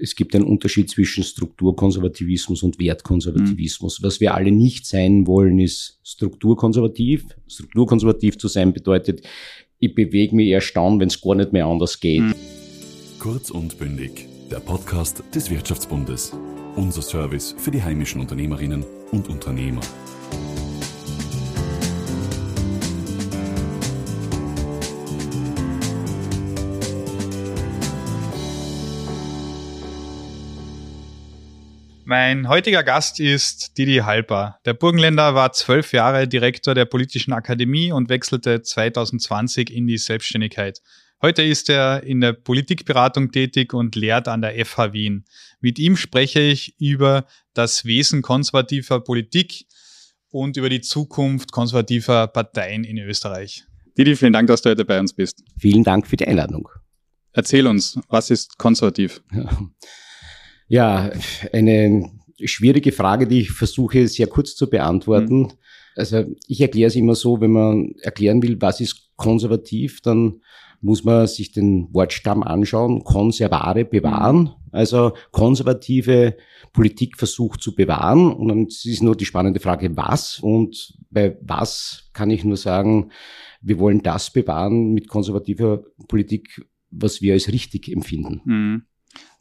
es 0.00 0.14
gibt 0.16 0.34
einen 0.34 0.44
Unterschied 0.44 0.90
zwischen 0.90 1.22
Strukturkonservativismus 1.22 2.62
und 2.62 2.78
Wertkonservativismus. 2.78 4.00
Mhm. 4.00 4.06
Was 4.06 4.20
wir 4.20 4.34
alle 4.34 4.50
nicht 4.50 4.86
sein 4.86 5.26
wollen, 5.26 5.58
ist 5.60 6.00
strukturkonservativ. 6.02 7.26
Strukturkonservativ 7.46 8.38
zu 8.38 8.48
sein 8.48 8.72
bedeutet, 8.72 9.22
ich 9.78 9.94
bewege 9.94 10.34
mich 10.34 10.50
erstaunt, 10.50 11.00
wenn 11.00 11.08
es 11.08 11.20
gar 11.20 11.36
nicht 11.36 11.52
mehr 11.52 11.66
anders 11.66 12.00
geht. 12.00 12.22
Mhm. 12.22 12.34
Kurz 13.18 13.50
und 13.50 13.78
bündig, 13.78 14.26
der 14.50 14.60
Podcast 14.60 15.22
des 15.34 15.50
Wirtschaftsbundes. 15.50 16.32
Unser 16.76 17.02
Service 17.02 17.54
für 17.58 17.70
die 17.70 17.82
heimischen 17.82 18.20
Unternehmerinnen 18.20 18.84
und 19.12 19.28
Unternehmer. 19.28 19.82
Mein 32.10 32.48
heutiger 32.48 32.82
Gast 32.82 33.20
ist 33.20 33.78
Didi 33.78 33.98
Halper. 33.98 34.58
Der 34.64 34.74
Burgenländer 34.74 35.36
war 35.36 35.52
zwölf 35.52 35.92
Jahre 35.92 36.26
Direktor 36.26 36.74
der 36.74 36.84
Politischen 36.84 37.32
Akademie 37.32 37.92
und 37.92 38.08
wechselte 38.08 38.62
2020 38.62 39.70
in 39.70 39.86
die 39.86 39.96
Selbstständigkeit. 39.96 40.80
Heute 41.22 41.42
ist 41.42 41.68
er 41.70 42.02
in 42.02 42.20
der 42.20 42.32
Politikberatung 42.32 43.30
tätig 43.30 43.72
und 43.72 43.94
lehrt 43.94 44.26
an 44.26 44.42
der 44.42 44.66
FH 44.66 44.92
Wien. 44.92 45.24
Mit 45.60 45.78
ihm 45.78 45.96
spreche 45.96 46.40
ich 46.40 46.74
über 46.80 47.26
das 47.54 47.84
Wesen 47.84 48.22
konservativer 48.22 48.98
Politik 48.98 49.66
und 50.32 50.56
über 50.56 50.68
die 50.68 50.80
Zukunft 50.80 51.52
konservativer 51.52 52.26
Parteien 52.26 52.82
in 52.82 52.98
Österreich. 52.98 53.62
Didi, 53.96 54.16
vielen 54.16 54.32
Dank, 54.32 54.48
dass 54.48 54.62
du 54.62 54.70
heute 54.70 54.84
bei 54.84 54.98
uns 54.98 55.12
bist. 55.12 55.44
Vielen 55.60 55.84
Dank 55.84 56.08
für 56.08 56.16
die 56.16 56.26
Einladung. 56.26 56.68
Erzähl 57.32 57.68
uns, 57.68 58.00
was 58.08 58.30
ist 58.30 58.58
konservativ? 58.58 59.22
Ja, 60.70 61.10
eine 61.52 62.08
schwierige 62.44 62.92
Frage, 62.92 63.26
die 63.26 63.40
ich 63.40 63.50
versuche 63.50 64.06
sehr 64.06 64.28
kurz 64.28 64.54
zu 64.54 64.70
beantworten. 64.70 65.40
Mhm. 65.40 65.50
Also 65.96 66.24
ich 66.46 66.60
erkläre 66.60 66.86
es 66.86 66.94
immer 66.94 67.16
so, 67.16 67.40
wenn 67.40 67.50
man 67.50 67.94
erklären 68.02 68.40
will, 68.40 68.56
was 68.60 68.80
ist 68.80 69.10
konservativ, 69.16 70.00
dann 70.00 70.40
muss 70.80 71.02
man 71.02 71.26
sich 71.26 71.50
den 71.50 71.92
Wortstamm 71.92 72.44
anschauen, 72.44 73.02
konservare, 73.02 73.84
bewahren. 73.84 74.50
Also 74.70 75.12
konservative 75.32 76.36
Politik 76.72 77.18
versucht 77.18 77.60
zu 77.60 77.74
bewahren. 77.74 78.32
Und 78.32 78.48
dann 78.48 78.66
ist 78.68 79.02
nur 79.02 79.16
die 79.16 79.26
spannende 79.26 79.58
Frage, 79.58 79.96
was? 79.96 80.38
Und 80.38 80.96
bei 81.10 81.36
was 81.42 82.10
kann 82.12 82.30
ich 82.30 82.44
nur 82.44 82.56
sagen, 82.56 83.10
wir 83.60 83.80
wollen 83.80 84.02
das 84.04 84.32
bewahren 84.32 84.94
mit 84.94 85.08
konservativer 85.08 85.82
Politik, 86.06 86.64
was 86.92 87.20
wir 87.20 87.32
als 87.32 87.48
richtig 87.48 87.88
empfinden. 87.88 88.40
Mhm. 88.44 88.82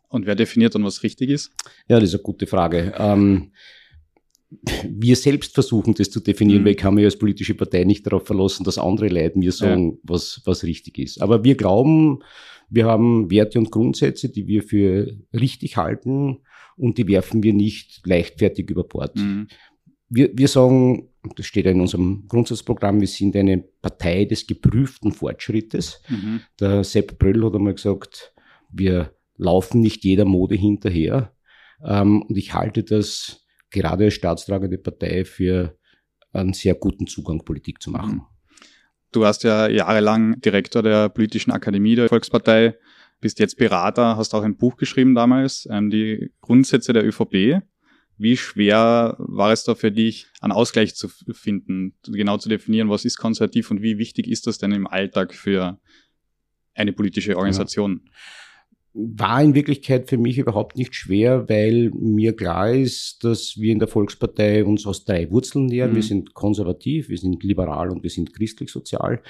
Und 0.10 0.26
wer 0.26 0.36
definiert 0.36 0.76
dann, 0.76 0.84
was 0.84 1.04
richtig 1.04 1.30
ist? 1.30 1.52
Ja, 1.88 2.00
das 2.00 2.10
ist 2.10 2.16
eine 2.16 2.24
gute 2.24 2.48
Frage. 2.48 2.94
Ähm, 2.98 3.52
wir 4.84 5.16
selbst 5.16 5.54
versuchen 5.54 5.94
das 5.94 6.10
zu 6.10 6.20
definieren, 6.20 6.62
mhm. 6.62 6.66
weil 6.66 6.72
ich 6.72 6.78
kann 6.78 6.96
mich 6.96 7.06
als 7.06 7.20
politische 7.20 7.54
Partei 7.54 7.84
nicht 7.84 8.06
darauf 8.06 8.26
verlassen, 8.26 8.64
dass 8.64 8.80
andere 8.80 9.08
Leute 9.08 9.38
mir 9.38 9.52
sagen, 9.52 9.92
ja. 9.92 9.98
was, 10.04 10.42
was 10.46 10.64
richtig 10.64 10.98
ist. 10.98 11.22
Aber 11.22 11.44
wir 11.44 11.56
glauben, 11.56 12.24
wir 12.70 12.86
haben 12.86 13.30
Werte 13.30 13.60
und 13.60 13.72
Grundsätze, 13.72 14.30
die 14.30 14.48
wir 14.48 14.64
für 14.64 15.16
richtig 15.34 15.78
halten 15.78 16.40
und 16.78 16.98
die 16.98 17.08
werfen 17.08 17.44
wir 17.44 17.54
nicht 17.54 18.02
leichtfertig 18.06 18.70
über 18.70 18.84
Bord. 18.84 19.16
Mhm. 19.18 19.48
Wir, 20.10 20.32
wir 20.34 20.48
sagen, 20.48 21.10
das 21.36 21.46
steht 21.46 21.66
ja 21.66 21.72
in 21.72 21.82
unserem 21.82 22.26
Grundsatzprogramm, 22.28 23.00
wir 23.00 23.08
sind 23.08 23.36
eine 23.36 23.60
Partei 23.60 24.26
des 24.26 24.48
geprüften 24.48 25.12
Fortschrittes. 25.12 26.02
Mhm. 26.10 26.42
Der 26.60 26.84
Sepp 26.84 27.20
Bröll 27.20 27.46
hat 27.46 27.54
einmal 27.54 27.76
gesagt, 27.76 28.34
wir 28.72 29.14
laufen 29.40 29.82
nicht 29.82 30.04
jeder 30.04 30.26
Mode 30.26 30.56
hinterher. 30.56 31.34
Ähm, 31.84 32.22
und 32.24 32.38
ich 32.38 32.54
halte 32.54 32.84
das 32.84 33.48
gerade 33.72 34.06
als 34.06 34.14
staatstragende 34.14 34.78
Partei 34.78 35.26
für 35.26 35.78
einen 36.32 36.54
sehr 36.54 36.76
guten 36.76 37.08
Zugang, 37.08 37.44
Politik 37.44 37.82
zu 37.82 37.90
machen. 37.90 38.16
Mhm. 38.16 38.22
Du 39.12 39.22
warst 39.22 39.44
ja 39.44 39.68
jahrelang 39.68 40.40
Direktor 40.42 40.84
der 40.84 41.10
Politischen 41.10 41.52
Akademie 41.52 41.96
der 41.96 42.10
Volkspartei, 42.10 42.76
bist 43.22 43.40
jetzt 43.40 43.58
Berater, 43.58 44.18
hast 44.18 44.36
auch 44.36 44.44
ein 44.44 44.58
Buch 44.58 44.78
geschrieben 44.78 45.16
damals, 45.16 45.68
ähm, 45.72 45.90
die 45.90 46.32
Grundsätze 46.42 46.94
der 46.94 47.06
ÖVP. 47.06 47.64
Wie 48.18 48.38
schwer 48.38 49.16
war 49.18 49.52
es 49.52 49.64
da 49.64 49.76
für 49.76 49.92
dich, 49.92 50.28
einen 50.42 50.52
Ausgleich 50.52 50.94
zu 50.94 51.08
finden, 51.08 51.96
genau 52.04 52.38
zu 52.38 52.50
definieren, 52.50 52.90
was 52.90 53.06
ist 53.06 53.18
konservativ 53.18 53.72
und 53.72 53.82
wie 53.82 53.98
wichtig 53.98 54.28
ist 54.28 54.46
das 54.46 54.58
denn 54.58 54.74
im 54.74 54.88
Alltag 54.88 55.34
für 55.34 55.80
eine 56.76 56.92
politische 56.92 57.38
Organisation? 57.38 58.02
Ja 58.04 58.12
war 58.94 59.42
in 59.44 59.56
Wirklichkeit 59.56 60.10
für 60.10 60.18
mich 60.18 60.38
überhaupt 60.38 60.78
nicht 60.78 60.96
schwer, 60.96 61.48
weil 61.48 61.92
mir 61.92 62.36
klar 62.36 62.72
ist, 62.72 63.24
dass 63.24 63.58
wir 63.58 63.72
in 63.72 63.80
der 63.80 63.88
Volkspartei 63.88 64.66
uns 64.66 64.86
aus 64.86 65.06
drei 65.06 65.30
Wurzeln 65.30 65.68
nähern. 65.68 65.92
Mhm. 65.92 65.96
Wir 65.96 66.04
sind 66.04 66.34
konservativ, 66.34 67.10
wir 67.10 67.18
sind 67.18 67.44
liberal 67.44 67.92
und 67.92 68.04
wir 68.04 68.10
sind 68.10 68.34
christlich-sozial. 68.34 69.22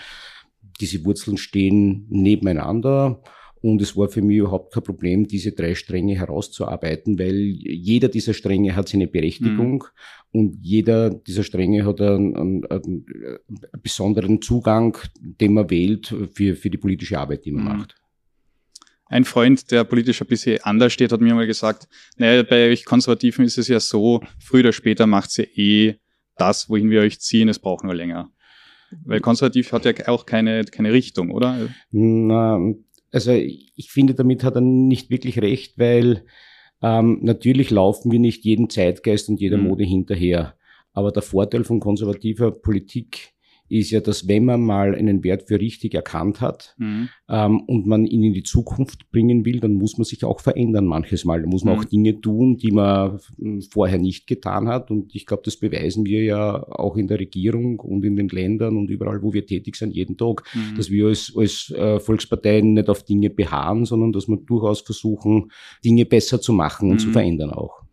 Diese 0.80 1.04
Wurzeln 1.04 1.38
stehen 1.38 2.06
nebeneinander. 2.10 3.22
Und 3.62 3.82
es 3.82 3.98
war 3.98 4.08
für 4.08 4.22
mich 4.22 4.38
überhaupt 4.38 4.74
kein 4.74 4.84
Problem, 4.84 5.28
diese 5.28 5.52
drei 5.52 5.76
Stränge 5.76 6.16
herauszuarbeiten, 6.16 7.20
weil 7.20 7.36
jeder 7.36 8.08
dieser 8.08 8.34
Stränge 8.34 8.74
hat 8.74 8.88
seine 8.88 9.08
Berechtigung 9.08 9.84
mhm. 10.32 10.40
und 10.40 10.58
jeder 10.62 11.10
dieser 11.10 11.44
Stränge 11.44 11.86
hat 11.86 12.00
einen, 12.00 12.38
einen, 12.38 12.66
einen, 12.68 13.06
besonderen 13.84 14.42
Zugang, 14.42 14.98
den 15.20 15.56
man 15.56 15.70
wählt 15.70 16.08
für, 16.34 16.56
für 16.56 16.70
die 16.70 16.78
politische 16.78 17.20
Arbeit, 17.20 17.44
die 17.44 17.52
man 17.52 17.64
mhm. 17.64 17.80
macht. 17.80 17.96
Ein 19.10 19.26
Freund, 19.26 19.72
der 19.72 19.84
politisch 19.84 20.22
ein 20.22 20.28
bisschen 20.28 20.62
anders 20.62 20.94
steht, 20.94 21.12
hat 21.12 21.20
mir 21.20 21.34
mal 21.34 21.48
gesagt, 21.48 21.88
naja, 22.18 22.44
bei 22.44 22.70
euch 22.70 22.86
Konservativen 22.86 23.44
ist 23.44 23.58
es 23.58 23.68
ja 23.68 23.80
so, 23.80 24.22
früher 24.40 24.62
oder 24.62 24.72
später 24.72 25.08
macht 25.08 25.38
ihr 25.40 25.58
eh 25.58 25.96
das, 26.38 26.70
wohin 26.70 26.92
wir 26.92 27.02
euch 27.02 27.20
ziehen, 27.20 27.50
es 27.50 27.60
braucht 27.60 27.84
nur 27.84 27.96
länger. 27.96 28.32
Weil 29.04 29.20
konservativ 29.20 29.72
hat 29.72 29.86
ja 29.86 29.94
auch 30.08 30.26
keine, 30.26 30.64
keine 30.64 30.94
Richtung, 30.94 31.32
oder? 31.32 31.70
Na, 31.92 32.60
also 33.12 33.32
ich 33.32 33.90
finde, 33.90 34.14
damit 34.14 34.44
hat 34.44 34.56
er 34.56 34.62
nicht 34.62 35.10
wirklich 35.10 35.42
recht, 35.42 35.78
weil 35.78 36.24
ähm, 36.82 37.20
natürlich 37.22 37.72
laufen 37.72 38.12
wir 38.12 38.20
nicht 38.20 38.46
jedem 38.46 38.70
Zeitgeist 38.70 39.28
und 39.30 39.40
jeder 39.40 39.58
mhm. 39.58 39.64
Mode 39.66 39.84
hinterher. 39.84 40.56
Aber 40.94 41.12
der 41.12 41.24
Vorteil 41.24 41.64
von 41.64 41.80
konservativer 41.80 42.52
Politik 42.52 43.34
ist 43.70 43.92
ja, 43.92 44.00
dass 44.00 44.28
wenn 44.28 44.46
man 44.46 44.62
mal 44.62 44.96
einen 44.96 45.24
Wert 45.24 45.48
für 45.48 45.60
richtig 45.60 45.94
erkannt 45.94 46.42
hat 46.42 46.76
mhm. 46.78 47.10
ähm, 47.30 47.62
und 47.62 47.86
man 47.86 48.06
ihn 48.06 48.24
in 48.24 48.34
die 48.34 48.44
Zukunft 48.44 49.12
bringen 49.12 49.46
will, 49.46 49.60
dann 49.60 49.74
muss 49.74 49.98
man 49.98 50.06
sich 50.06 50.24
auch 50.26 50.40
verändern 50.40 50.86
manches 50.86 51.24
Mal. 51.24 51.42
Da 51.42 51.48
muss 51.48 51.64
man 51.64 51.76
mhm. 51.76 51.80
auch 51.80 51.86
Dinge 51.86 52.20
tun, 52.20 52.58
die 52.58 52.72
man 52.72 53.20
hm, 53.38 53.62
vorher 53.62 54.00
nicht 54.00 54.28
getan 54.28 54.68
hat. 54.68 54.90
Und 54.90 55.14
ich 55.16 55.26
glaube, 55.26 55.44
das 55.46 55.58
beweisen 55.58 56.06
wir 56.06 56.24
ja 56.24 56.64
auch 56.68 56.98
in 56.98 57.08
der 57.08 57.20
Regierung 57.20 57.80
und 57.80 58.04
in 58.04 58.16
den 58.16 58.30
Ländern 58.30 58.76
und 58.76 58.90
überall, 58.90 59.22
wo 59.22 59.34
wir 59.34 59.46
tätig 59.46 59.76
sind, 59.76 59.96
jeden 59.96 60.18
Tag, 60.18 60.44
mhm. 60.54 60.76
dass 60.76 60.90
wir 60.90 61.08
als, 61.08 61.32
als 61.36 61.72
äh, 61.72 62.00
Volksparteien 62.00 62.74
nicht 62.74 62.90
auf 62.90 63.04
Dinge 63.04 63.30
beharren, 63.30 63.86
sondern 63.86 64.12
dass 64.12 64.28
wir 64.28 64.38
durchaus 64.38 64.82
versuchen, 64.82 65.52
Dinge 65.86 66.06
besser 66.06 66.42
zu 66.42 66.54
machen 66.54 66.90
und 66.90 67.00
zu 67.00 67.10
mhm. 67.10 67.14
verändern 67.14 67.52
auch. 67.52 67.84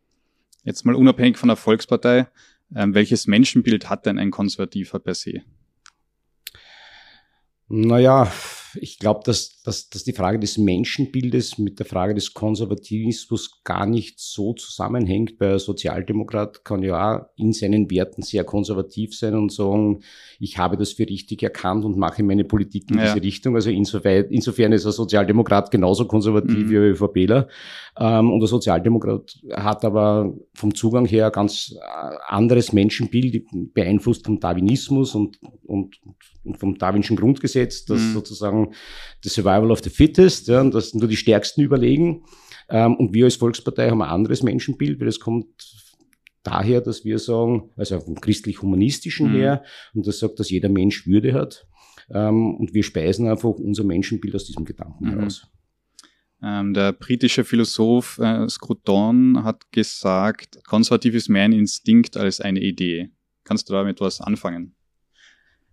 Jetzt 0.64 0.84
mal 0.84 0.94
unabhängig 0.94 1.36
von 1.36 1.48
der 1.48 1.56
Volkspartei, 1.56 2.26
ähm, 2.74 2.94
welches 2.94 3.26
Menschenbild 3.26 3.88
hat 3.88 4.06
denn 4.06 4.18
ein 4.18 4.30
Konservativer 4.30 4.98
per 4.98 5.14
se? 5.14 5.42
Naja, 7.68 8.30
ich 8.80 8.98
glaube, 8.98 9.20
dass, 9.24 9.62
dass, 9.62 9.88
dass 9.88 10.04
die 10.04 10.12
Frage 10.12 10.38
des 10.38 10.58
Menschenbildes 10.58 11.58
mit 11.58 11.78
der 11.78 11.86
Frage 11.86 12.14
des 12.14 12.34
Konservativismus 12.34 13.62
gar 13.64 13.86
nicht 13.86 14.18
so 14.18 14.52
zusammenhängt. 14.54 15.34
Weil 15.38 15.54
ein 15.54 15.58
Sozialdemokrat 15.58 16.64
kann 16.64 16.82
ja 16.82 17.16
auch 17.16 17.26
in 17.36 17.52
seinen 17.52 17.90
Werten 17.90 18.22
sehr 18.22 18.44
konservativ 18.44 19.16
sein 19.16 19.34
und 19.34 19.52
sagen, 19.52 20.00
ich 20.38 20.58
habe 20.58 20.76
das 20.76 20.92
für 20.92 21.08
richtig 21.08 21.42
erkannt 21.42 21.84
und 21.84 21.96
mache 21.96 22.22
meine 22.22 22.44
Politik 22.44 22.90
in 22.90 22.98
ja. 22.98 23.04
diese 23.04 23.24
Richtung. 23.24 23.54
Also 23.54 23.70
insofern, 23.70 24.26
insofern 24.30 24.72
ist 24.72 24.86
ein 24.86 24.92
Sozialdemokrat 24.92 25.70
genauso 25.70 26.06
konservativ 26.06 26.66
mhm. 26.66 26.70
wie 26.70 26.76
ein 26.76 26.82
ÖVPler. 26.82 27.48
Ähm, 27.98 28.30
und 28.30 28.40
der 28.40 28.48
Sozialdemokrat 28.48 29.38
hat 29.52 29.84
aber 29.84 30.34
vom 30.54 30.74
Zugang 30.74 31.06
her 31.06 31.26
ein 31.26 31.32
ganz 31.32 31.74
äh, 31.74 32.16
anderes 32.26 32.72
Menschenbild, 32.72 33.44
beeinflusst 33.72 34.26
vom 34.26 34.38
Darwinismus 34.38 35.14
und, 35.14 35.38
und, 35.64 35.96
und 36.44 36.58
vom 36.58 36.76
Darwinschen 36.76 37.16
Grundgesetz, 37.16 37.84
das 37.84 38.00
mhm. 38.00 38.12
sozusagen 38.12 38.65
the 39.22 39.28
survival 39.28 39.70
of 39.70 39.82
the 39.82 39.90
fittest, 39.90 40.48
ja, 40.48 40.60
und 40.60 40.74
dass 40.74 40.94
nur 40.94 41.08
die 41.08 41.16
Stärksten 41.16 41.62
überlegen. 41.62 42.24
Ähm, 42.68 42.96
und 42.96 43.14
wir 43.14 43.26
als 43.26 43.36
Volkspartei 43.36 43.90
haben 43.90 44.02
ein 44.02 44.10
anderes 44.10 44.42
Menschenbild, 44.42 44.98
weil 45.00 45.06
das 45.06 45.20
kommt 45.20 45.46
daher, 46.42 46.80
dass 46.80 47.04
wir 47.04 47.18
sagen, 47.18 47.70
also 47.76 48.00
vom 48.00 48.20
christlich-humanistischen 48.20 49.32
mhm. 49.32 49.36
her, 49.36 49.64
und 49.94 50.06
das 50.06 50.18
sagt, 50.18 50.38
dass 50.38 50.50
jeder 50.50 50.68
Mensch 50.68 51.06
Würde 51.06 51.34
hat. 51.34 51.66
Ähm, 52.10 52.54
und 52.56 52.72
wir 52.74 52.82
speisen 52.82 53.28
einfach 53.28 53.50
unser 53.50 53.84
Menschenbild 53.84 54.34
aus 54.34 54.44
diesem 54.44 54.64
Gedanken 54.64 55.06
mhm. 55.06 55.10
heraus. 55.10 55.48
Ähm, 56.42 56.74
der 56.74 56.92
britische 56.92 57.44
Philosoph 57.44 58.18
äh, 58.18 58.48
Scruton 58.48 59.42
hat 59.42 59.72
gesagt, 59.72 60.62
konservativ 60.64 61.14
ist 61.14 61.28
mehr 61.28 61.44
ein 61.44 61.52
Instinkt 61.52 62.16
als 62.16 62.40
eine 62.40 62.60
Idee. 62.60 63.10
Kannst 63.42 63.68
du 63.68 63.72
damit 63.72 64.00
was 64.00 64.20
anfangen? 64.20 64.75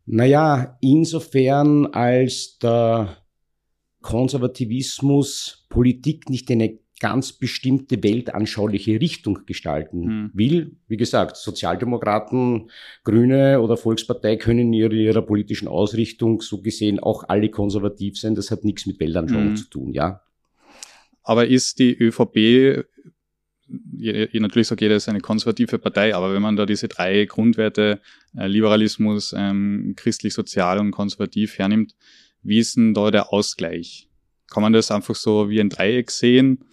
Naja, 0.06 0.78
insofern 0.82 1.88
als 1.88 2.58
der 2.60 3.18
Konservativismus 4.02 5.66
Politik 5.70 6.30
nicht 6.30 6.52
eine 6.52 6.78
ganz 7.00 7.34
bestimmte 7.34 8.02
weltanschauliche 8.02 9.02
Richtung 9.02 9.40
gestalten 9.46 10.00
mhm. 10.00 10.32
will. 10.34 10.78
Wie 10.88 10.96
gesagt, 10.96 11.36
Sozialdemokraten, 11.36 12.70
Grüne 13.04 13.60
oder 13.60 13.76
Volkspartei 13.76 14.38
können 14.38 14.60
in 14.60 14.74
ihrer, 14.74 14.94
ihrer, 14.94 15.22
politischen 15.22 15.68
Ausrichtung 15.68 16.42
so 16.42 16.62
gesehen 16.62 17.00
auch 17.00 17.26
alle 17.28 17.50
konservativ 17.50 18.18
sein. 18.18 18.36
Das 18.36 18.52
hat 18.52 18.64
nichts 18.64 18.86
mit 18.86 19.02
Weltanschauung 19.02 19.50
mhm. 19.50 19.56
zu 19.58 19.70
tun, 19.70 19.92
ja. 19.92 20.22
Aber 21.24 21.48
ist 21.48 21.80
die 21.80 21.94
ÖVP 21.94 22.86
natürlich 24.34 24.68
sagt 24.68 24.82
jeder, 24.82 24.96
ist 24.96 25.10
eine 25.10 25.22
konservative 25.22 25.80
Partei, 25.80 26.16
aber 26.16 26.34
wenn 26.34 26.42
man 26.42 26.56
da 26.56 26.66
diese 26.66 26.88
drei 26.88 27.26
Grundwerte, 27.26 28.02
äh, 28.38 28.48
Liberalismus, 28.48 29.34
ähm, 29.38 29.94
christlich-sozial 29.96 30.80
und 30.80 30.92
konservativ 30.92 31.58
hernimmt, 31.58 31.96
wie 32.44 32.60
ist 32.60 32.76
denn 32.76 32.94
da 32.94 33.10
der 33.10 33.32
Ausgleich? 33.34 34.08
Kann 34.52 34.64
man 34.64 34.74
das 34.74 34.92
einfach 34.92 35.16
so 35.16 35.50
wie 35.50 35.60
ein 35.60 35.70
Dreieck 35.70 36.12
sehen? 36.12 36.66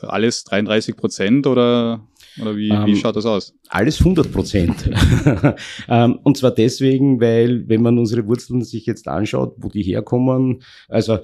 Alles 0.00 0.44
33 0.44 0.96
Prozent 0.96 1.46
oder, 1.46 2.06
oder 2.40 2.56
wie, 2.56 2.68
ähm, 2.68 2.86
wie 2.86 2.96
schaut 2.96 3.16
das 3.16 3.26
aus? 3.26 3.54
Alles 3.68 3.98
100 3.98 4.32
Prozent. 4.32 4.90
ähm, 5.88 6.18
und 6.22 6.36
zwar 6.36 6.50
deswegen, 6.50 7.20
weil 7.20 7.68
wenn 7.68 7.82
man 7.82 7.98
unsere 7.98 8.26
Wurzeln 8.26 8.62
sich 8.62 8.86
jetzt 8.86 9.06
anschaut, 9.06 9.54
wo 9.58 9.68
die 9.68 9.82
herkommen, 9.82 10.62
also 10.88 11.18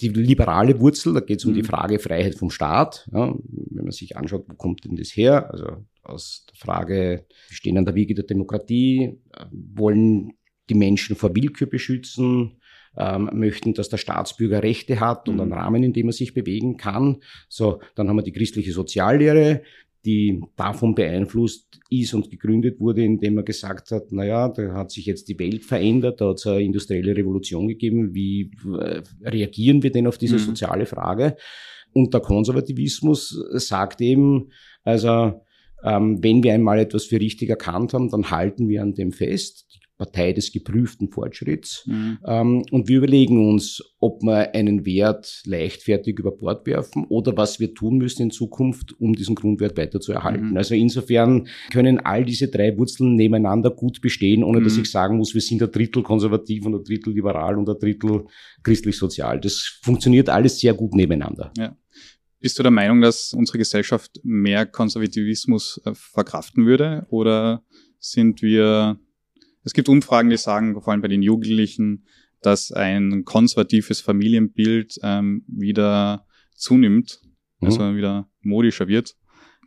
die 0.00 0.08
liberale 0.08 0.78
Wurzel, 0.78 1.14
da 1.14 1.20
geht 1.20 1.40
es 1.40 1.44
um 1.44 1.52
mhm. 1.52 1.56
die 1.56 1.62
Frage 1.64 1.98
Freiheit 1.98 2.36
vom 2.36 2.50
Staat. 2.50 3.08
Ja, 3.12 3.34
wenn 3.70 3.84
man 3.84 3.92
sich 3.92 4.16
anschaut, 4.16 4.44
wo 4.48 4.54
kommt 4.54 4.84
denn 4.84 4.96
das 4.96 5.16
her? 5.16 5.50
Also 5.50 5.84
aus 6.02 6.46
der 6.50 6.56
Frage, 6.56 7.26
wir 7.48 7.56
stehen 7.56 7.78
an 7.78 7.84
der 7.84 7.94
Wiege 7.94 8.14
der 8.14 8.24
Demokratie, 8.24 9.18
äh, 9.36 9.44
wollen 9.50 10.32
die 10.68 10.74
Menschen 10.74 11.16
vor 11.16 11.34
Willkür 11.34 11.66
beschützen, 11.66 12.60
ähm, 12.96 13.30
möchten, 13.32 13.74
dass 13.74 13.88
der 13.88 13.96
Staatsbürger 13.96 14.62
Rechte 14.62 15.00
hat 15.00 15.28
und 15.28 15.36
mhm. 15.36 15.40
einen 15.42 15.52
Rahmen, 15.52 15.82
in 15.82 15.92
dem 15.92 16.08
er 16.08 16.12
sich 16.12 16.34
bewegen 16.34 16.76
kann. 16.76 17.18
So, 17.48 17.80
dann 17.94 18.08
haben 18.08 18.16
wir 18.16 18.22
die 18.22 18.32
christliche 18.32 18.72
Soziallehre, 18.72 19.62
die 20.04 20.40
davon 20.56 20.94
beeinflusst 20.94 21.80
ist 21.90 22.14
und 22.14 22.30
gegründet 22.30 22.80
wurde, 22.80 23.04
indem 23.04 23.34
man 23.34 23.44
gesagt 23.44 23.90
hat, 23.90 24.12
naja, 24.12 24.48
da 24.48 24.72
hat 24.74 24.90
sich 24.90 25.06
jetzt 25.06 25.28
die 25.28 25.38
Welt 25.38 25.64
verändert, 25.64 26.20
da 26.20 26.30
hat 26.30 26.38
es 26.38 26.46
eine 26.46 26.62
industrielle 26.62 27.16
Revolution 27.16 27.68
gegeben, 27.68 28.14
wie 28.14 28.50
äh, 28.80 29.02
reagieren 29.22 29.82
wir 29.82 29.90
denn 29.90 30.06
auf 30.06 30.18
diese 30.18 30.36
mhm. 30.36 30.40
soziale 30.40 30.86
Frage? 30.86 31.36
Und 31.92 32.14
der 32.14 32.20
Konservativismus 32.20 33.30
sagt 33.52 34.00
eben, 34.00 34.50
also 34.84 35.40
ähm, 35.84 36.22
wenn 36.22 36.42
wir 36.42 36.54
einmal 36.54 36.78
etwas 36.78 37.04
für 37.04 37.20
richtig 37.20 37.50
erkannt 37.50 37.94
haben, 37.94 38.10
dann 38.10 38.30
halten 38.30 38.68
wir 38.68 38.82
an 38.82 38.94
dem 38.94 39.12
fest. 39.12 39.66
Die 39.74 39.80
Partei 39.98 40.32
des 40.32 40.52
geprüften 40.52 41.10
Fortschritts. 41.10 41.84
Mhm. 41.86 42.18
Ähm, 42.24 42.64
und 42.70 42.88
wir 42.88 42.98
überlegen 42.98 43.50
uns, 43.50 43.82
ob 43.98 44.22
wir 44.22 44.54
einen 44.54 44.86
Wert 44.86 45.42
leichtfertig 45.44 46.18
über 46.20 46.30
Bord 46.30 46.66
werfen 46.66 47.04
oder 47.08 47.36
was 47.36 47.58
wir 47.58 47.74
tun 47.74 47.98
müssen 47.98 48.22
in 48.22 48.30
Zukunft, 48.30 48.98
um 49.00 49.12
diesen 49.14 49.34
Grundwert 49.34 49.76
weiter 49.76 50.00
zu 50.00 50.12
erhalten. 50.12 50.50
Mhm. 50.50 50.56
Also 50.56 50.76
insofern 50.76 51.48
können 51.72 51.98
all 51.98 52.24
diese 52.24 52.46
drei 52.46 52.78
Wurzeln 52.78 53.16
nebeneinander 53.16 53.70
gut 53.70 54.00
bestehen, 54.00 54.44
ohne 54.44 54.60
mhm. 54.60 54.64
dass 54.64 54.76
ich 54.76 54.88
sagen 54.88 55.16
muss, 55.16 55.34
wir 55.34 55.40
sind 55.40 55.62
ein 55.62 55.72
Drittel 55.72 56.04
konservativ 56.04 56.64
und 56.64 56.76
ein 56.76 56.84
Drittel 56.84 57.12
liberal 57.12 57.58
und 57.58 57.68
ein 57.68 57.78
Drittel 57.78 58.24
christlich-sozial. 58.62 59.40
Das 59.40 59.80
funktioniert 59.82 60.28
alles 60.28 60.60
sehr 60.60 60.74
gut 60.74 60.94
nebeneinander. 60.94 61.52
Ja. 61.58 61.76
Bist 62.40 62.56
du 62.56 62.62
der 62.62 62.70
Meinung, 62.70 63.00
dass 63.00 63.32
unsere 63.32 63.58
Gesellschaft 63.58 64.20
mehr 64.22 64.64
Konservativismus 64.64 65.80
äh, 65.84 65.92
verkraften 65.92 66.66
würde 66.66 67.04
oder 67.10 67.64
sind 67.98 68.42
wir 68.42 69.00
es 69.68 69.74
gibt 69.74 69.90
Umfragen, 69.90 70.30
die 70.30 70.38
sagen, 70.38 70.80
vor 70.80 70.92
allem 70.92 71.02
bei 71.02 71.08
den 71.08 71.20
Jugendlichen, 71.20 72.06
dass 72.40 72.72
ein 72.72 73.26
konservatives 73.26 74.00
Familienbild 74.00 74.98
ähm, 75.02 75.44
wieder 75.46 76.24
zunimmt, 76.54 77.20
mhm. 77.60 77.66
also 77.66 77.94
wieder 77.94 78.30
modischer 78.40 78.88
wird. 78.88 79.14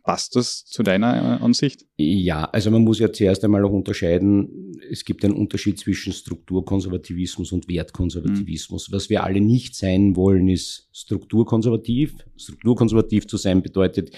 Passt 0.02 0.34
das 0.34 0.64
zu 0.64 0.82
deiner 0.82 1.14
äh, 1.14 1.44
Ansicht? 1.44 1.86
Ja, 1.96 2.46
also 2.46 2.72
man 2.72 2.82
muss 2.82 2.98
ja 2.98 3.12
zuerst 3.12 3.44
einmal 3.44 3.64
auch 3.64 3.70
unterscheiden, 3.70 4.72
es 4.90 5.04
gibt 5.04 5.24
einen 5.24 5.34
Unterschied 5.34 5.78
zwischen 5.78 6.12
Strukturkonservativismus 6.12 7.52
und 7.52 7.68
Wertkonservativismus. 7.68 8.88
Mhm. 8.88 8.94
Was 8.96 9.08
wir 9.08 9.22
alle 9.22 9.40
nicht 9.40 9.76
sein 9.76 10.16
wollen, 10.16 10.48
ist 10.48 10.88
strukturkonservativ. 10.92 12.16
Strukturkonservativ 12.36 13.28
zu 13.28 13.36
sein 13.36 13.62
bedeutet, 13.62 14.10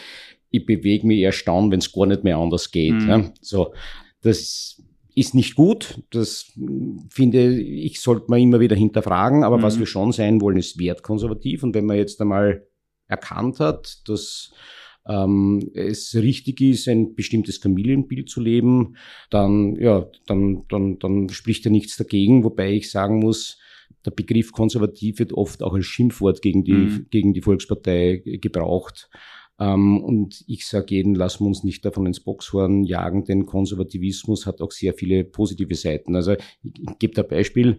ich 0.49 0.65
bewege 0.65 1.07
mich 1.07 1.19
erst 1.19 1.47
dann, 1.47 1.71
wenn 1.71 1.81
es 1.81 1.93
gar 1.93 2.07
nicht 2.07 2.25
mehr 2.25 2.39
anders 2.39 2.71
geht. 2.71 2.95
Mhm. 2.95 3.09
Ja? 3.09 3.33
So, 3.43 3.75
das 4.23 4.83
ist 5.15 5.35
nicht 5.35 5.55
gut. 5.55 6.03
Das 6.11 6.53
finde 7.09 7.55
ich, 7.61 8.01
sollte 8.01 8.27
man 8.29 8.41
immer 8.41 8.61
wieder 8.61 8.77
hinterfragen. 8.77 9.45
Aber 9.45 9.59
mhm. 9.59 9.63
was 9.63 9.79
wir 9.79 9.87
schon 9.87 10.13
sein 10.13 10.41
wollen, 10.41 10.57
ist 10.57 10.79
wertkonservativ. 10.79 11.63
Und 11.63 11.75
wenn 11.75 11.87
man 11.87 11.97
jetzt 11.97 12.21
einmal 12.21 12.67
erkannt 13.07 13.61
hat, 13.61 14.09
dass 14.09 14.53
ähm, 15.07 15.71
es 15.75 16.15
richtig 16.15 16.61
ist, 16.61 16.89
ein 16.89 17.15
bestimmtes 17.15 17.59
Familienbild 17.59 18.29
zu 18.29 18.41
leben, 18.41 18.97
dann, 19.31 19.77
ja, 19.77 20.07
dann, 20.27 20.65
dann, 20.69 20.99
dann 20.99 21.29
spricht 21.29 21.65
ja 21.65 21.71
nichts 21.71 21.97
dagegen. 21.97 22.43
Wobei 22.43 22.73
ich 22.73 22.91
sagen 22.91 23.21
muss, 23.21 23.59
der 24.05 24.11
Begriff 24.11 24.53
konservativ 24.53 25.19
wird 25.19 25.33
oft 25.33 25.63
auch 25.63 25.75
als 25.75 25.87
Schimpfwort 25.87 26.43
gegen 26.43 26.65
die, 26.65 26.73
mhm. 26.73 27.07
gegen 27.11 27.35
die 27.35 27.43
Volkspartei 27.43 28.23
gebraucht. 28.25 29.09
Ähm, 29.59 30.03
und 30.03 30.45
ich 30.47 30.67
sage 30.67 30.97
jedem, 30.97 31.15
lassen 31.15 31.45
wir 31.45 31.49
uns 31.49 31.65
nicht 31.65 31.85
davon 31.85 32.07
ins 32.07 32.21
Boxhorn 32.21 32.85
jagen, 32.85 33.25
denn 33.25 33.47
Konservativismus 33.47 34.47
hat 34.47 34.61
auch 34.61 34.73
sehr 34.73 34.95
viele 34.95 35.25
positive 35.25 35.75
Seiten. 35.75 36.17
Also 36.17 36.33
ich, 36.33 36.41
ich 36.63 36.99
gebe 36.99 37.15
da 37.15 37.23
ein 37.23 37.29
Beispiel, 37.29 37.79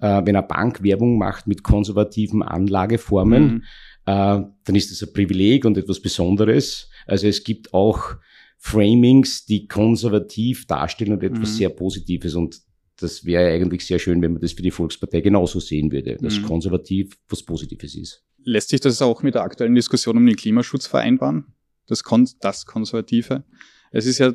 äh, 0.00 0.22
wenn 0.24 0.36
eine 0.36 0.46
Bank 0.46 0.82
Werbung 0.82 1.18
macht 1.18 1.46
mit 1.46 1.62
konservativen 1.62 2.42
Anlageformen, 2.42 3.44
mhm. 3.44 3.62
äh, 4.06 4.42
dann 4.64 4.74
ist 4.74 4.90
das 4.90 5.02
ein 5.02 5.12
Privileg 5.12 5.64
und 5.64 5.76
etwas 5.76 6.00
Besonderes. 6.00 6.90
Also 7.06 7.26
es 7.26 7.42
gibt 7.42 7.74
auch 7.74 8.16
Framings, 8.58 9.46
die 9.46 9.66
konservativ 9.66 10.66
darstellen 10.66 11.12
und 11.12 11.22
etwas 11.22 11.50
mhm. 11.50 11.54
sehr 11.54 11.68
Positives. 11.70 12.34
Und 12.34 12.60
das 12.98 13.24
wäre 13.24 13.50
eigentlich 13.50 13.84
sehr 13.84 13.98
schön, 13.98 14.22
wenn 14.22 14.32
man 14.32 14.42
das 14.42 14.52
für 14.52 14.62
die 14.62 14.70
Volkspartei 14.70 15.20
genauso 15.20 15.60
sehen 15.60 15.92
würde, 15.92 16.16
dass 16.16 16.38
mhm. 16.38 16.44
konservativ 16.44 17.18
was 17.28 17.42
Positives 17.42 17.94
ist. 17.94 18.24
Lässt 18.48 18.68
sich 18.68 18.80
das 18.80 19.02
auch 19.02 19.24
mit 19.24 19.34
der 19.34 19.42
aktuellen 19.42 19.74
Diskussion 19.74 20.16
um 20.16 20.24
den 20.24 20.36
Klimaschutz 20.36 20.86
vereinbaren? 20.86 21.46
Das, 21.88 22.04
Kon 22.04 22.28
das 22.40 22.64
Konservative? 22.64 23.42
Es 23.90 24.06
ist 24.06 24.18
ja 24.18 24.34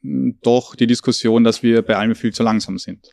hm, 0.00 0.38
doch 0.40 0.74
die 0.74 0.86
Diskussion, 0.86 1.44
dass 1.44 1.62
wir 1.62 1.82
bei 1.82 1.96
allem 1.96 2.14
viel 2.14 2.32
zu 2.32 2.42
langsam 2.42 2.78
sind. 2.78 3.10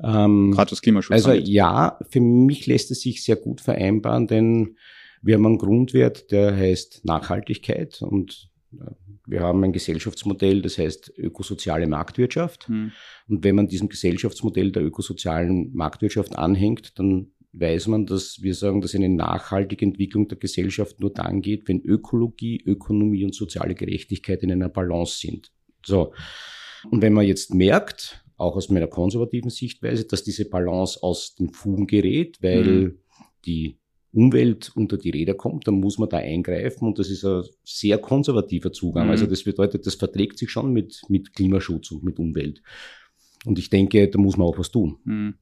Ähm, 0.00 0.52
Gerade 0.52 0.70
was 0.70 0.80
Klimaschutz 0.80 1.12
Also 1.12 1.30
angeht. 1.30 1.48
ja, 1.48 1.98
für 2.08 2.20
mich 2.20 2.68
lässt 2.68 2.92
es 2.92 3.00
sich 3.00 3.24
sehr 3.24 3.34
gut 3.34 3.60
vereinbaren, 3.60 4.28
denn 4.28 4.76
wir 5.20 5.34
haben 5.34 5.46
einen 5.46 5.58
Grundwert, 5.58 6.30
der 6.30 6.56
heißt 6.56 7.04
Nachhaltigkeit 7.04 8.00
und 8.02 8.50
äh, 8.72 8.92
wir 9.26 9.40
haben 9.40 9.64
ein 9.64 9.72
Gesellschaftsmodell, 9.72 10.62
das 10.62 10.78
heißt 10.78 11.12
ökosoziale 11.18 11.88
Marktwirtschaft. 11.88 12.68
Hm. 12.68 12.92
Und 13.28 13.42
wenn 13.42 13.56
man 13.56 13.66
diesem 13.66 13.88
Gesellschaftsmodell 13.88 14.70
der 14.70 14.84
ökosozialen 14.84 15.74
Marktwirtschaft 15.74 16.38
anhängt, 16.38 16.98
dann 17.00 17.32
weiß 17.52 17.88
man, 17.88 18.06
dass 18.06 18.42
wir 18.42 18.54
sagen, 18.54 18.80
dass 18.80 18.94
eine 18.94 19.08
nachhaltige 19.08 19.84
Entwicklung 19.84 20.28
der 20.28 20.38
Gesellschaft 20.38 21.00
nur 21.00 21.12
dann 21.12 21.42
geht, 21.42 21.68
wenn 21.68 21.80
Ökologie, 21.80 22.62
Ökonomie 22.64 23.24
und 23.24 23.34
soziale 23.34 23.74
Gerechtigkeit 23.74 24.42
in 24.42 24.52
einer 24.52 24.68
Balance 24.68 25.18
sind. 25.18 25.50
So. 25.84 26.12
Und 26.90 27.02
wenn 27.02 27.12
man 27.12 27.26
jetzt 27.26 27.52
merkt, 27.52 28.24
auch 28.36 28.56
aus 28.56 28.70
meiner 28.70 28.86
konservativen 28.86 29.50
Sichtweise, 29.50 30.06
dass 30.06 30.24
diese 30.24 30.48
Balance 30.48 31.02
aus 31.02 31.34
den 31.34 31.52
Fugen 31.52 31.86
gerät, 31.86 32.38
weil 32.40 32.64
mhm. 32.64 32.98
die 33.44 33.78
Umwelt 34.12 34.72
unter 34.74 34.96
die 34.96 35.10
Räder 35.10 35.34
kommt, 35.34 35.68
dann 35.68 35.74
muss 35.74 35.98
man 35.98 36.08
da 36.08 36.16
eingreifen 36.16 36.86
und 36.86 36.98
das 36.98 37.10
ist 37.10 37.24
ein 37.24 37.44
sehr 37.64 37.98
konservativer 37.98 38.72
Zugang. 38.72 39.06
Mhm. 39.06 39.10
Also 39.10 39.26
das 39.26 39.44
bedeutet, 39.44 39.86
das 39.86 39.94
verträgt 39.94 40.38
sich 40.38 40.50
schon 40.50 40.72
mit, 40.72 41.02
mit 41.08 41.34
Klimaschutz 41.34 41.90
und 41.90 42.02
mit 42.02 42.18
Umwelt. 42.18 42.62
Und 43.46 43.58
ich 43.58 43.70
denke, 43.70 44.06
da 44.08 44.18
muss 44.18 44.36
man 44.36 44.46
auch 44.46 44.58
was 44.58 44.70
tun. 44.70 44.98
Hm. 45.04 45.34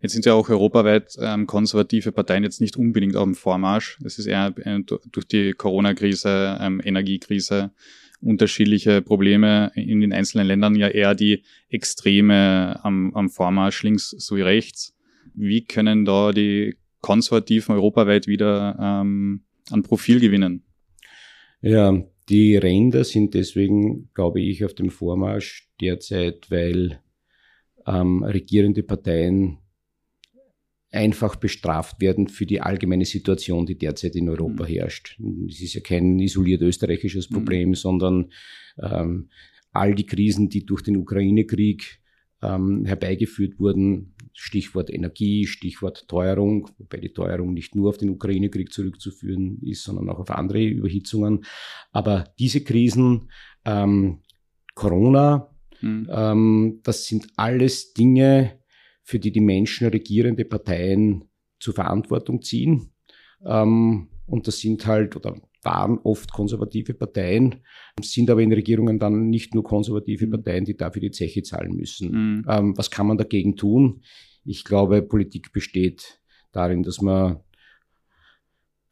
Jetzt 0.00 0.12
sind 0.12 0.26
ja 0.26 0.34
auch 0.34 0.48
europaweit 0.48 1.14
ähm, 1.20 1.46
konservative 1.46 2.12
Parteien 2.12 2.44
jetzt 2.44 2.60
nicht 2.60 2.76
unbedingt 2.76 3.16
auf 3.16 3.24
dem 3.24 3.34
Vormarsch. 3.34 3.98
Es 4.04 4.18
ist 4.18 4.26
eher 4.26 4.54
äh, 4.58 4.80
durch 4.84 5.26
die 5.26 5.52
Corona-Krise, 5.52 6.58
ähm, 6.60 6.82
Energiekrise, 6.84 7.72
unterschiedliche 8.20 9.00
Probleme 9.00 9.72
in 9.74 10.00
den 10.00 10.12
einzelnen 10.12 10.46
Ländern 10.46 10.74
ja 10.74 10.88
eher 10.88 11.14
die 11.14 11.42
Extreme 11.68 12.78
am, 12.84 13.14
am 13.14 13.30
Vormarsch 13.30 13.82
links 13.82 14.10
sowie 14.10 14.42
rechts. 14.42 14.94
Wie 15.34 15.64
können 15.64 16.04
da 16.04 16.32
die 16.32 16.76
Konservativen 17.00 17.74
europaweit 17.74 18.26
wieder 18.26 18.76
ähm, 18.80 19.44
an 19.70 19.82
Profil 19.82 20.20
gewinnen? 20.20 20.64
Ja, 21.62 22.02
die 22.28 22.56
Ränder 22.56 23.04
sind 23.04 23.34
deswegen, 23.34 24.10
glaube 24.12 24.40
ich, 24.40 24.64
auf 24.64 24.74
dem 24.74 24.90
Vormarsch 24.90 25.68
derzeit, 25.80 26.50
weil 26.50 27.00
ähm, 27.86 28.22
regierende 28.22 28.82
Parteien 28.82 29.58
einfach 30.90 31.36
bestraft 31.36 32.00
werden 32.00 32.28
für 32.28 32.46
die 32.46 32.60
allgemeine 32.60 33.04
Situation, 33.04 33.66
die 33.66 33.76
derzeit 33.76 34.16
in 34.16 34.28
Europa 34.28 34.64
mhm. 34.64 34.68
herrscht. 34.68 35.20
Es 35.48 35.60
ist 35.60 35.74
ja 35.74 35.80
kein 35.80 36.18
isoliert 36.18 36.62
österreichisches 36.62 37.30
mhm. 37.30 37.34
Problem, 37.34 37.68
mhm. 37.70 37.74
sondern 37.74 38.30
ähm, 38.82 39.28
all 39.72 39.94
die 39.94 40.06
Krisen, 40.06 40.48
die 40.48 40.64
durch 40.64 40.82
den 40.82 40.96
Ukraine-Krieg 40.96 42.00
ähm, 42.42 42.84
herbeigeführt 42.84 43.58
wurden. 43.58 44.14
Stichwort 44.32 44.92
Energie, 44.92 45.46
Stichwort 45.46 46.08
Teuerung, 46.08 46.68
wobei 46.78 46.98
die 46.98 47.12
Teuerung 47.12 47.54
nicht 47.54 47.74
nur 47.74 47.88
auf 47.88 47.96
den 47.96 48.10
Ukraine-Krieg 48.10 48.72
zurückzuführen 48.72 49.58
ist, 49.62 49.82
sondern 49.82 50.10
auch 50.10 50.18
auf 50.18 50.30
andere 50.30 50.62
Überhitzungen. 50.64 51.44
Aber 51.92 52.24
diese 52.38 52.62
Krisen, 52.62 53.30
ähm, 53.64 54.20
Corona, 54.74 55.55
mhm. 55.80 56.08
ähm, 56.10 56.80
das 56.82 57.06
sind 57.06 57.28
alles 57.36 57.92
Dinge, 57.92 58.58
für 59.02 59.18
die 59.18 59.30
die 59.30 59.40
Menschen 59.40 59.86
regierende 59.88 60.44
Parteien 60.44 61.24
zur 61.60 61.74
Verantwortung 61.74 62.42
ziehen. 62.42 62.92
Ähm, 63.44 64.08
und 64.26 64.48
das 64.48 64.58
sind 64.58 64.86
halt, 64.86 65.14
oder 65.14 65.36
waren 65.62 65.98
oft 66.04 66.32
konservative 66.32 66.94
Parteien, 66.94 67.56
sind 68.00 68.30
aber 68.30 68.40
in 68.40 68.52
Regierungen 68.52 68.98
dann 68.98 69.28
nicht 69.28 69.54
nur 69.54 69.64
konservative 69.64 70.26
mhm. 70.26 70.30
Parteien, 70.30 70.64
die 70.64 70.76
dafür 70.76 71.00
die 71.00 71.10
Zeche 71.10 71.42
zahlen 71.42 71.74
müssen. 71.74 72.10
Mhm. 72.10 72.44
Ähm, 72.48 72.78
was 72.78 72.90
kann 72.90 73.06
man 73.06 73.18
dagegen 73.18 73.56
tun? 73.56 74.02
Ich 74.44 74.64
glaube, 74.64 75.02
Politik 75.02 75.52
besteht 75.52 76.20
darin, 76.52 76.82
dass 76.82 77.00
man 77.00 77.40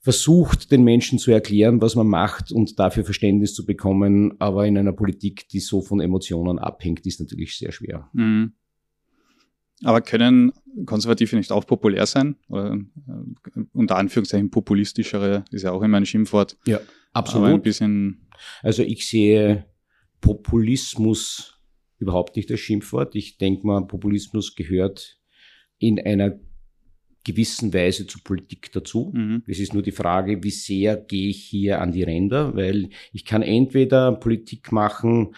versucht, 0.05 0.71
den 0.71 0.85
Menschen 0.85 1.19
zu 1.19 1.31
erklären, 1.33 1.81
was 1.81 1.95
man 1.95 2.07
macht 2.07 2.53
und 2.53 2.79
dafür 2.79 3.05
Verständnis 3.05 3.55
zu 3.55 3.65
bekommen. 3.65 4.35
Aber 4.39 4.67
in 4.67 4.77
einer 4.77 4.93
Politik, 4.93 5.49
die 5.49 5.61
so 5.61 5.81
von 5.81 6.01
Emotionen 6.01 6.59
abhängt, 6.59 7.07
ist 7.07 7.21
natürlich 7.21 7.57
sehr 7.57 7.73
schwer. 7.73 8.11
Mhm. 8.13 8.53
Aber 9.83 10.03
können 10.03 10.53
Konservative 10.85 11.37
nicht 11.37 11.51
auch 11.51 11.67
populär 11.67 12.07
sein? 12.07 12.37
Oder, 12.49 12.75
äh, 12.75 13.61
unter 13.73 13.97
Anführungszeichen 13.97 14.51
populistischere 14.51 15.45
ist 15.51 15.63
ja 15.63 15.73
auch 15.73 15.83
immer 15.83 15.97
ein 15.97 16.07
Schimpfwort. 16.07 16.59
Ja, 16.67 16.81
absolut. 17.13 17.49
Aber 17.49 17.55
ein 17.57 17.63
bisschen 17.63 18.25
also 18.63 18.83
ich 18.83 19.09
sehe 19.09 19.67
Populismus 20.21 21.61
überhaupt 21.99 22.37
nicht 22.37 22.51
als 22.51 22.61
Schimpfwort. 22.61 23.15
Ich 23.15 23.39
denke 23.39 23.67
mal, 23.67 23.87
Populismus 23.87 24.55
gehört 24.55 25.19
in 25.79 26.01
einer 26.01 26.39
gewissen 27.25 27.73
Weise 27.73 28.07
zur 28.07 28.23
Politik 28.23 28.71
dazu. 28.73 29.12
Mhm. 29.14 29.43
Es 29.47 29.59
ist 29.59 29.75
nur 29.75 29.83
die 29.83 29.93
Frage, 29.93 30.43
wie 30.43 30.50
sehr 30.50 30.97
gehe 30.97 31.31
ich 31.31 31.43
hier 31.43 31.81
an 31.81 31.93
die 31.93 32.02
Ränder, 32.02 32.54
weil 32.54 32.90
ich 33.12 33.25
kann 33.25 33.43
entweder 33.43 34.12
Politik 34.12 34.71
machen, 34.73 35.35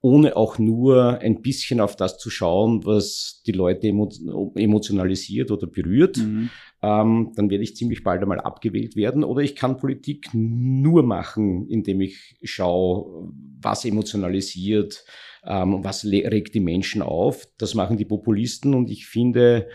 ohne 0.00 0.36
auch 0.36 0.58
nur 0.58 1.18
ein 1.18 1.42
bisschen 1.42 1.80
auf 1.80 1.96
das 1.96 2.18
zu 2.18 2.30
schauen, 2.30 2.84
was 2.84 3.42
die 3.46 3.52
Leute 3.52 3.88
emotionalisiert 3.88 5.50
oder 5.50 5.66
berührt, 5.66 6.18
mhm. 6.18 6.50
ähm, 6.82 7.32
dann 7.34 7.50
werde 7.50 7.64
ich 7.64 7.74
ziemlich 7.74 8.04
bald 8.04 8.22
einmal 8.22 8.40
abgewählt 8.40 8.94
werden. 8.94 9.24
Oder 9.24 9.42
ich 9.42 9.56
kann 9.56 9.78
Politik 9.78 10.30
nur 10.32 11.02
machen, 11.02 11.66
indem 11.68 12.00
ich 12.00 12.36
schaue, 12.44 13.32
was 13.60 13.84
emotionalisiert, 13.84 15.04
ähm, 15.44 15.82
was 15.82 16.04
regt 16.04 16.54
die 16.54 16.60
Menschen 16.60 17.02
auf. 17.02 17.48
Das 17.58 17.74
machen 17.74 17.96
die 17.96 18.04
Populisten 18.04 18.74
und 18.74 18.90
ich 18.90 19.06
finde, 19.06 19.68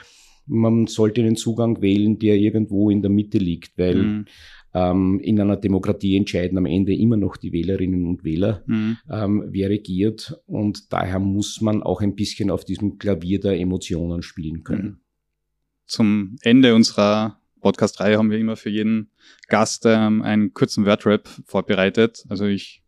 man 0.46 0.88
sollte 0.88 1.22
einen 1.22 1.36
Zugang 1.36 1.82
wählen, 1.82 2.20
der 2.20 2.36
irgendwo 2.36 2.90
in 2.90 3.02
der 3.02 3.12
Mitte 3.12 3.38
liegt, 3.38 3.78
weil 3.78 3.96
mhm 3.96 4.26
ähm, 4.74 5.20
in 5.20 5.40
einer 5.40 5.58
Demokratie 5.58 6.18
entscheiden 6.18 6.58
am 6.58 6.66
Ende 6.66 6.96
immer 6.96 7.18
noch 7.18 7.38
die 7.38 7.52
Wählerinnen 7.52 8.06
und 8.06 8.24
Wähler, 8.24 8.64
mhm. 8.66 8.98
ähm, 9.10 9.44
wer 9.48 9.70
regiert. 9.70 10.40
Und 10.46 10.92
daher 10.92 11.20
muss 11.20 11.62
man 11.62 11.84
auch 11.84 12.02
ein 12.02 12.16
bisschen 12.16 12.50
auf 12.50 12.66
diesem 12.66 12.98
Klavier 12.98 13.40
der 13.40 13.60
Emotionen 13.60 14.24
spielen 14.24 14.64
können. 14.64 14.84
Mhm. 14.84 14.98
Zum 15.86 16.36
Ende 16.42 16.74
unserer 16.74 17.40
Podcast-Reihe 17.62 18.18
haben 18.18 18.32
wir 18.32 18.40
immer 18.40 18.56
für 18.56 18.70
jeden 18.70 19.12
Gast 19.48 19.84
ähm, 19.86 20.22
einen 20.22 20.54
kurzen 20.54 20.86
Wordrap 20.86 21.30
vorbereitet. 21.46 22.24
Also 22.30 22.46
ich 22.46 22.82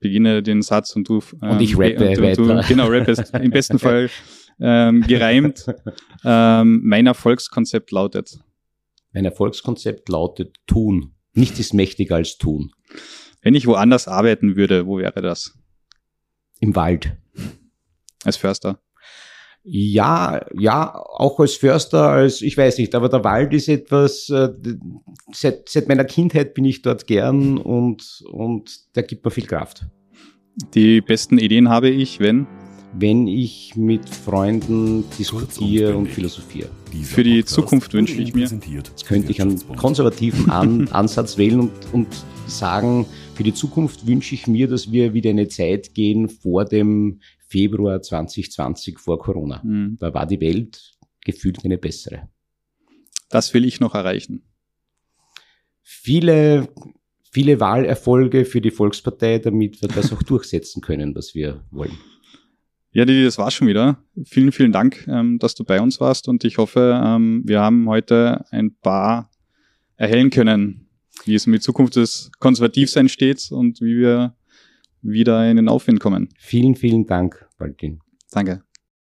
beginne 0.00 0.42
den 0.42 0.62
Satz 0.62 0.94
und 0.96 1.08
du 1.08 1.22
ähm, 1.40 1.50
und 1.50 1.62
ich 1.62 1.78
rappe 1.78 2.10
und, 2.10 2.38
und 2.38 2.38
du, 2.38 2.68
genau 2.68 2.88
rappest 2.88 3.32
im 3.34 3.50
besten 3.50 3.78
Fall 3.78 4.10
ähm, 4.60 5.02
gereimt. 5.02 5.66
Ähm, 6.28 6.80
mein 6.82 7.06
Erfolgskonzept 7.06 7.92
lautet 7.92 8.40
mein 9.16 9.24
Erfolgskonzept 9.24 10.10
lautet 10.10 10.56
tun. 10.66 11.14
Nichts 11.32 11.58
ist 11.58 11.72
mächtiger 11.72 12.16
als 12.16 12.36
tun. 12.36 12.72
Wenn 13.40 13.54
ich 13.54 13.66
woanders 13.66 14.08
arbeiten 14.08 14.56
würde, 14.56 14.86
wo 14.86 14.98
wäre 14.98 15.22
das? 15.22 15.58
Im 16.60 16.76
Wald. 16.76 17.16
Als 18.24 18.36
Förster? 18.36 18.78
Ja, 19.64 20.44
ja, 20.54 20.94
auch 20.94 21.40
als 21.40 21.54
Förster, 21.54 22.10
als 22.10 22.42
ich 22.42 22.58
weiß 22.58 22.76
nicht, 22.76 22.94
aber 22.94 23.08
der 23.08 23.24
Wald 23.24 23.54
ist 23.54 23.68
etwas, 23.68 24.28
äh, 24.28 24.50
seit, 25.32 25.70
seit 25.70 25.88
meiner 25.88 26.04
Kindheit 26.04 26.52
bin 26.52 26.66
ich 26.66 26.82
dort 26.82 27.06
gern 27.06 27.56
und, 27.56 28.22
und 28.30 28.94
der 28.96 29.02
gibt 29.02 29.24
mir 29.24 29.30
viel 29.30 29.46
Kraft. 29.46 29.86
Die 30.74 31.00
besten 31.00 31.38
Ideen 31.38 31.70
habe 31.70 31.88
ich, 31.88 32.20
wenn? 32.20 32.46
Wenn 32.92 33.26
ich 33.26 33.76
mit 33.76 34.08
Freunden 34.08 35.04
diskutiere 35.18 35.96
und 35.96 36.08
philosophiere. 36.08 36.70
Für 37.02 37.22
die 37.22 37.44
Zukunft 37.44 37.92
wünsche 37.92 38.20
ich 38.20 38.34
mir. 38.34 38.48
Jetzt 38.48 39.06
könnte 39.06 39.30
ich 39.30 39.42
einen 39.42 39.60
konservativen 39.76 40.50
An 40.50 40.88
Ansatz 40.88 41.36
wählen 41.36 41.60
und, 41.60 41.72
und 41.92 42.08
sagen, 42.46 43.06
für 43.34 43.42
die 43.42 43.54
Zukunft 43.54 44.06
wünsche 44.06 44.34
ich 44.34 44.46
mir, 44.46 44.68
dass 44.68 44.92
wir 44.92 45.12
wieder 45.12 45.30
eine 45.30 45.48
Zeit 45.48 45.94
gehen 45.94 46.28
vor 46.28 46.64
dem 46.64 47.20
Februar 47.48 48.00
2020, 48.00 48.98
vor 48.98 49.18
Corona. 49.18 49.60
Mhm. 49.62 49.98
Da 50.00 50.12
war 50.14 50.26
die 50.26 50.40
Welt 50.40 50.92
gefühlt 51.24 51.64
eine 51.64 51.78
bessere. 51.78 52.28
Das 53.28 53.52
will 53.52 53.64
ich 53.64 53.80
noch 53.80 53.94
erreichen. 53.94 54.42
Viele, 55.82 56.68
viele 57.30 57.60
Wahlerfolge 57.60 58.44
für 58.44 58.60
die 58.60 58.70
Volkspartei, 58.70 59.38
damit 59.38 59.82
wir 59.82 59.88
das 59.88 60.12
auch 60.12 60.22
durchsetzen 60.22 60.80
können, 60.80 61.14
was 61.14 61.34
wir 61.34 61.64
wollen. 61.70 61.98
Ja, 62.96 63.04
Didi, 63.04 63.24
das 63.24 63.36
war's 63.36 63.52
schon 63.52 63.68
wieder. 63.68 63.98
Vielen, 64.24 64.52
vielen 64.52 64.72
Dank, 64.72 65.06
ähm, 65.06 65.38
dass 65.38 65.54
du 65.54 65.64
bei 65.64 65.82
uns 65.82 66.00
warst 66.00 66.28
und 66.28 66.44
ich 66.44 66.56
hoffe, 66.56 66.98
ähm, 67.04 67.42
wir 67.44 67.60
haben 67.60 67.86
heute 67.90 68.46
ein 68.50 68.74
paar 68.74 69.30
erhellen 69.96 70.30
können, 70.30 70.88
wie 71.26 71.34
es 71.34 71.46
mit 71.46 71.62
Zukunft 71.62 71.96
des 71.96 72.30
Konservativseins 72.38 73.12
steht 73.12 73.48
und 73.50 73.82
wie 73.82 73.98
wir 73.98 74.34
wieder 75.02 75.46
in 75.50 75.58
den 75.58 75.68
Aufwind 75.68 76.00
kommen. 76.00 76.30
Vielen, 76.38 76.74
vielen 76.74 77.04
Dank, 77.04 77.46
Valentin. 77.58 78.00
Danke. 78.30 78.62